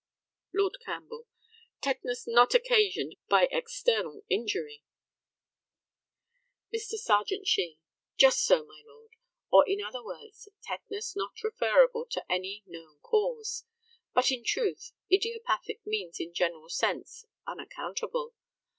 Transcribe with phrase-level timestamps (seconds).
[0.51, 1.27] Lord CAMPBELL:
[1.79, 4.81] Tetanus not occasioned by external injury.
[6.73, 6.97] Mr.
[6.97, 7.77] Serjeant SHEE:
[8.17, 9.11] Just so, my lord,
[9.51, 13.65] or in other words, tetanus not referable to any known cause.
[14.11, 18.33] But, in truth, idiopathic means in a general sense "unaccountable."